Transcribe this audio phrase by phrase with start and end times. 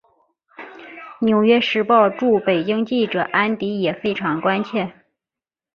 [1.19, 4.91] 纽约时报驻北京记者安迪也非常关切。